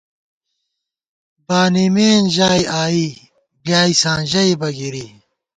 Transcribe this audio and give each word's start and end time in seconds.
بانِمېن 1.47 2.23
ژائی 2.35 2.63
آئی 2.81 3.05
بۡلیائیساں 3.17 4.19
ژَئیبہ 4.31 4.69
گِرِی 4.77 5.05